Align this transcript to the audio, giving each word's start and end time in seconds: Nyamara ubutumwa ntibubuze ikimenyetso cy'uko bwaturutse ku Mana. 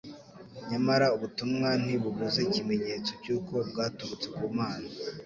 Nyamara 0.69 1.05
ubutumwa 1.15 1.69
ntibubuze 1.83 2.39
ikimenyetso 2.47 3.11
cy'uko 3.23 3.53
bwaturutse 3.69 4.27
ku 4.37 4.45
Mana. 4.57 4.87